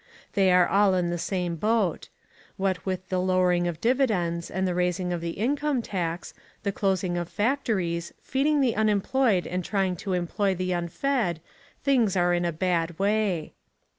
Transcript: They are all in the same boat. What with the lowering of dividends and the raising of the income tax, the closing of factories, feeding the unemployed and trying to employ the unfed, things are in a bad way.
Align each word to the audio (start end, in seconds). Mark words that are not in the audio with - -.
They 0.33 0.51
are 0.51 0.67
all 0.67 0.95
in 0.95 1.11
the 1.11 1.19
same 1.19 1.55
boat. 1.55 2.09
What 2.57 2.83
with 2.87 3.09
the 3.09 3.19
lowering 3.21 3.67
of 3.67 3.79
dividends 3.79 4.49
and 4.49 4.67
the 4.67 4.73
raising 4.73 5.13
of 5.13 5.21
the 5.21 5.37
income 5.39 5.83
tax, 5.83 6.33
the 6.63 6.71
closing 6.71 7.19
of 7.19 7.29
factories, 7.29 8.11
feeding 8.19 8.61
the 8.61 8.75
unemployed 8.75 9.45
and 9.45 9.63
trying 9.63 9.95
to 9.97 10.13
employ 10.13 10.55
the 10.55 10.71
unfed, 10.71 11.39
things 11.83 12.17
are 12.17 12.33
in 12.33 12.45
a 12.45 12.51
bad 12.51 12.97
way. 12.97 13.53